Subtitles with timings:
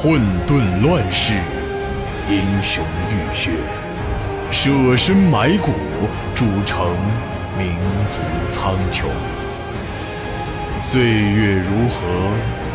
[0.00, 1.34] 混沌乱世，
[2.30, 3.50] 英雄浴血，
[4.48, 5.72] 舍身埋骨，
[6.36, 6.96] 铸成
[7.58, 7.74] 民
[8.12, 9.06] 族苍穹。
[10.84, 12.06] 岁月如河，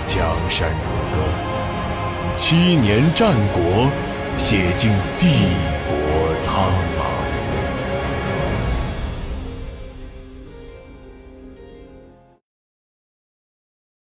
[0.06, 3.90] 江山如歌，七年战国，
[4.36, 5.30] 写尽帝
[5.88, 6.62] 国苍
[7.00, 7.06] 茫。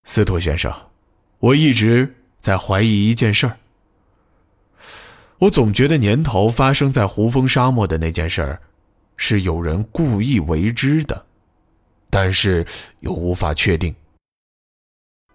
[0.05, 0.73] 司徒先生，
[1.41, 3.57] 我一直在怀疑一件事儿。
[5.39, 8.61] 我总觉得年头发生在胡风沙漠的那件事儿，
[9.17, 11.25] 是有人故意为之的，
[12.11, 12.67] 但是
[13.01, 13.95] 又无法确定。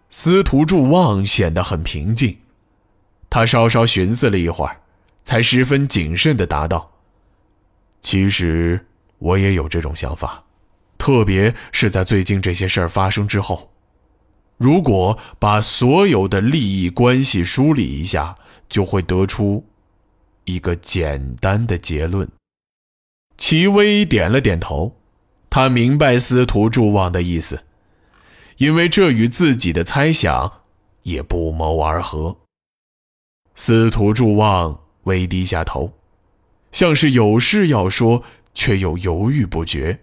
[0.09, 2.38] 司徒祝望显得很平静，
[3.30, 4.80] 他稍稍寻思了一会儿，
[5.24, 6.91] 才十分谨慎地答道
[8.02, 8.85] ：“其实
[9.18, 10.44] 我也有这种想法，
[10.98, 13.71] 特别是在最近这些事儿发生之后。”
[14.58, 18.36] 如果把所有的利益关系梳理一下，
[18.68, 19.66] 就会得出
[20.46, 22.27] 一个简单的结论。
[23.38, 24.98] 齐威点了点头，
[25.49, 27.66] 他明白司徒祝望的意思，
[28.58, 30.62] 因为这与自己的猜想
[31.04, 32.38] 也不谋而合。
[33.54, 35.94] 司徒祝望微低下头，
[36.71, 38.24] 像是有事要说，
[38.55, 39.99] 却又犹豫不决。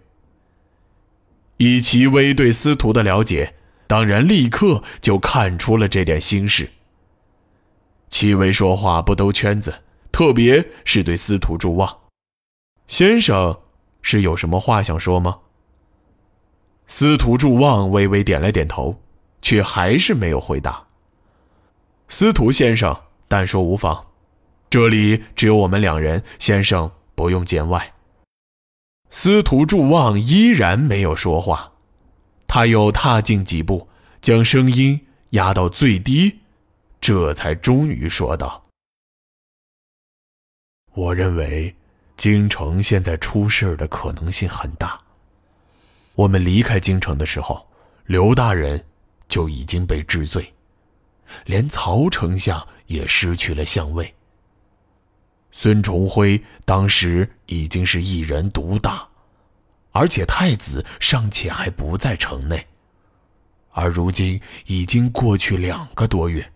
[1.57, 3.55] 以齐威对司徒的了解。
[3.87, 6.69] 当然，立刻就看出了这点心事。
[8.09, 11.97] 戚薇说话不兜圈子，特别是对司徒祝望
[12.87, 13.59] 先生，
[14.01, 15.39] 是有什么话想说吗？
[16.87, 19.01] 司徒祝望微微点了点头，
[19.41, 20.85] 却还是没有回答。
[22.07, 22.95] 司徒先生，
[23.27, 24.05] 但说无妨，
[24.69, 27.93] 这里只有我们两人，先生不用见外。
[29.09, 31.71] 司徒祝望依然没有说话。
[32.55, 33.85] 他又踏进几步，
[34.21, 36.39] 将声音压到最低，
[37.01, 38.63] 这才终于说道
[40.95, 41.75] ：“我认为，
[42.15, 44.97] 京城现在出事的可能性很大。
[46.13, 47.67] 我们离开京城的时候，
[48.05, 48.81] 刘大人
[49.27, 50.53] 就已经被治罪，
[51.43, 54.15] 连曹丞相也失去了相位。
[55.51, 59.05] 孙重辉当时已经是一人独大。”
[59.95, 62.67] 而且太子尚且还不在城内，
[63.71, 66.51] 而如今已经过去两个多月，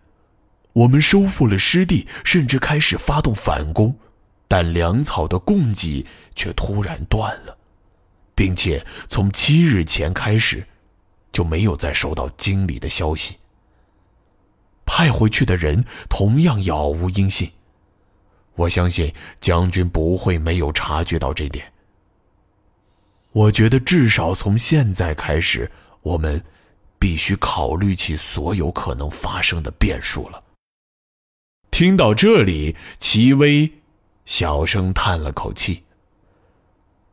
[0.73, 3.97] 我们收复了失地，甚至开始发动反攻，
[4.45, 6.05] 但粮草的供给
[6.35, 7.57] 却突然断了，
[8.35, 10.67] 并且从七日前开始，
[11.31, 13.37] 就没有再收到京里的消息。
[14.85, 17.49] 派回去的人同样杳无音信，
[18.55, 21.71] 我相信将军不会没有察觉到这点。
[23.31, 25.71] 我觉得至少从现在开始，
[26.03, 26.43] 我们
[26.97, 30.43] 必须考虑起所有可能发生的变数了。
[31.69, 33.71] 听到这里，齐威
[34.25, 35.83] 小声叹了口气。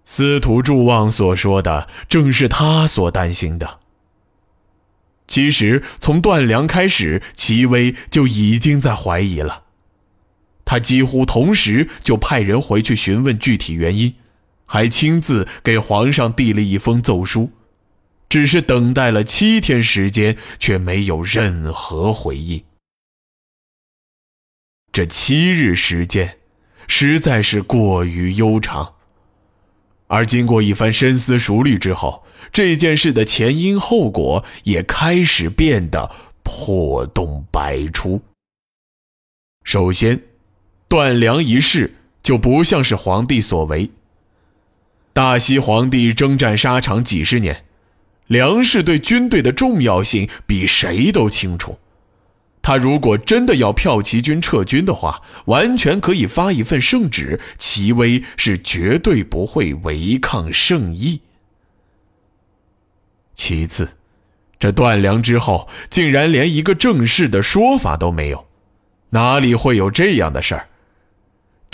[0.05, 3.81] 司徒祝望所说的正是他所担心的。
[5.27, 9.65] 其实从断粮开始，齐威就已经在怀疑了。
[10.65, 14.15] 他几乎同时就派人回去询问具体原因。
[14.67, 17.53] 还亲自给皇上递了一封奏书，
[18.29, 22.63] 只是等待了七天时间，却没有任何回应。
[24.93, 26.39] 这七日时间，
[26.89, 28.95] 实在是过于悠长。
[30.09, 38.23] 而经过一番深思熟虑之后，这件事的前因后果也开始变得破洞百出。
[39.65, 40.23] 首先，
[40.89, 43.91] 断粮一事就不像是皇帝所为。
[45.17, 47.65] 大西皇帝征战沙场几十年，
[48.27, 51.79] 粮食对军队的重要性比谁都清楚。
[52.61, 61.23] 他如果真的要票骑军撤军的话，完全可以发一份圣旨，齐威是绝对不会违抗圣意。
[63.35, 63.89] 其次，
[64.59, 68.47] 这断粮之后，竟然连一个正式的说法都没有，
[69.09, 70.69] 哪里会有这样的事儿？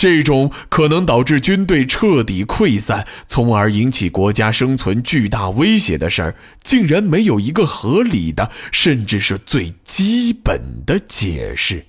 [0.03, 11.85] 这种可能导致军队彻底溃散，从而引起国家生存巨大威胁的事儿，竟然没有一个合理的，甚至是最基本的解释。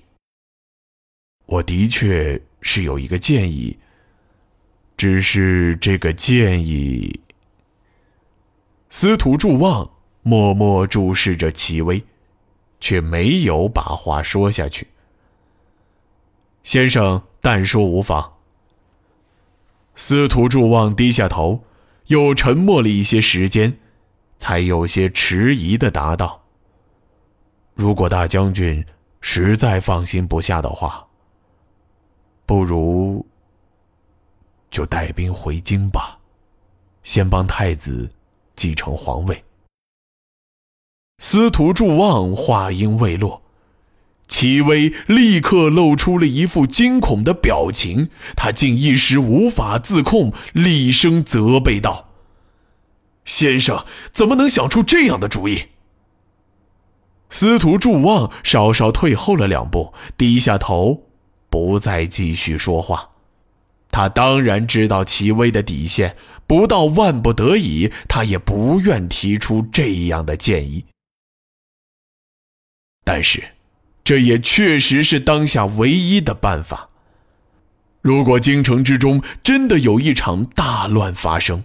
[1.45, 3.77] 我的确是有一个建议，
[4.95, 7.19] 只是这个建议。
[8.89, 9.91] 司徒祝望
[10.21, 12.01] 默默注视着齐威，
[12.79, 14.87] 却没有把话说下去。
[16.63, 17.21] 先生。
[17.45, 18.37] 但说无妨。
[19.93, 21.63] 司徒祝望低下头，
[22.07, 23.77] 又沉默了一些时间，
[24.39, 26.41] 才有些迟疑的答道
[27.75, 28.83] ：“如果大将军
[29.21, 31.05] 实在放心不下的话，
[32.47, 33.23] 不如
[34.71, 36.17] 就带兵回京吧，
[37.03, 38.09] 先帮太子
[38.55, 39.45] 继承皇位。”
[41.21, 43.39] 司徒祝望话音未落，
[44.27, 52.09] 齐威立刻露出了一副惊恐的表情，他竟一时无法自控，厉声责备道
[53.23, 55.67] ：“先生怎么能想出这样的主意？”
[57.29, 61.03] 司徒祝望稍稍退后了两步，低下头，
[61.49, 63.11] 不再继续说话。
[63.91, 70.85] 他当然知道齐威的底线，不到万不得已，他也不愿提出这样的建议。
[73.03, 73.54] 但是，
[74.05, 76.87] 这也确实是当下唯一的办法。
[78.01, 81.63] 如果京城之中真的有一场大乱发生，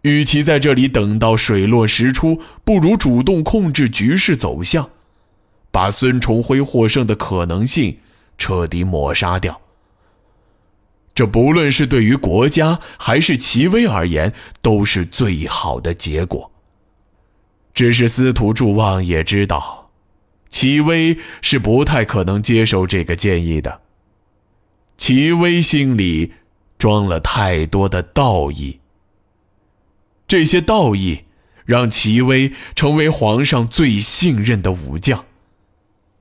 [0.00, 4.88] 与其在这里等到水落石出，不如主动控制局势走向，
[5.70, 7.98] 把孙重辉获胜的可能性
[8.38, 9.60] 彻底抹杀掉。
[11.14, 14.32] 这不论是对于国家还是齐威而言，
[14.62, 16.50] 都是最好的结果。
[17.74, 19.83] 只是司徒祝旺也知道。
[20.54, 23.80] 齐威是不太可能接受这个建议的。
[24.96, 26.34] 齐威心里
[26.78, 28.78] 装了太多的道义，
[30.28, 31.24] 这些道义
[31.64, 35.24] 让齐威成为皇上最信任的武将，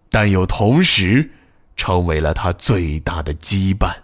[0.10, 1.30] 但又同时
[1.76, 3.98] 成为了他最大的羁绊。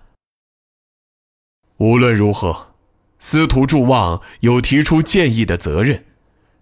[1.78, 2.76] 无论如何，
[3.18, 6.06] 司徒祝旺有提出建议的责任，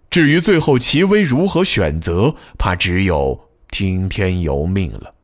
[0.08, 3.47] 至于最后齐威如何选择，怕只有。
[3.70, 5.14] 听天由命了。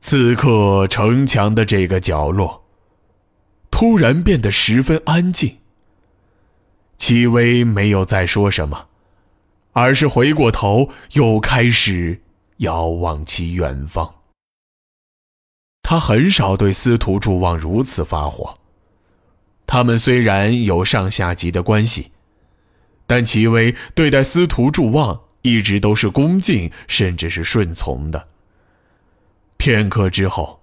[0.00, 2.64] 此刻，城墙的这个角落
[3.70, 5.58] 突然变得十分安静。
[6.96, 8.88] 戚薇没有再说什么，
[9.72, 12.22] 而是回过头，又开始
[12.58, 14.14] 遥望起远方。
[15.82, 18.54] 他很少对司徒祝旺如此发火。
[19.66, 22.12] 他们虽然有上下级的关系，
[23.06, 25.20] 但戚薇对待司徒祝旺。
[25.42, 28.28] 一直都是恭敬，甚至是顺从的。
[29.56, 30.60] 片刻之后，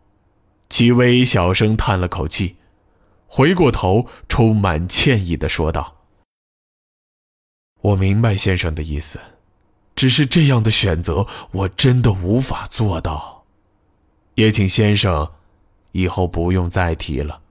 [0.69, 2.57] 齐薇小声叹了口气，
[3.27, 5.97] 回过头，充满歉意的说道
[7.81, 9.19] ：“我明白先生的意思，
[9.95, 13.45] 只是这样的选择，我真的无法做到。
[14.35, 15.31] 也请先生
[15.93, 17.41] 以后不用再提了。”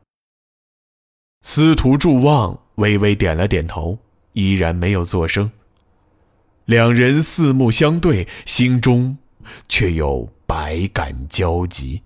[1.43, 3.99] 司徒祝望微微点了点头，
[4.33, 5.51] 依然没有作声。
[6.67, 9.19] 两人四目相对，心中
[9.69, 12.03] 却有百感交集。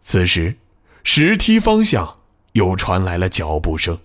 [0.00, 0.56] 此时，
[1.04, 2.20] 石梯方向
[2.52, 4.00] 又传来了脚步声。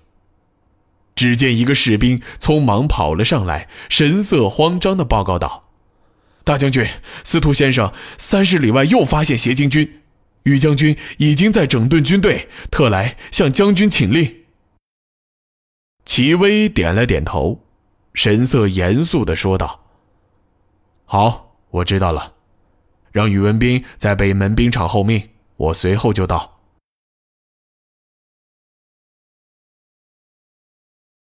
[1.16, 5.70] 只见一个士兵匆忙跑了上来，神色慌张的报告道
[6.44, 6.86] ：“大将军，
[7.24, 10.02] 司徒先生，三十里外又发现邪精军，
[10.44, 14.44] 于将军已经在整顿军队，特来向将军请令。”
[16.04, 17.63] 齐威点了点头。
[18.14, 19.80] 神色严肃的说道
[21.06, 22.34] ：“好，我知道了，
[23.12, 26.52] 让宇文斌在北门兵场候命，我随后就到。”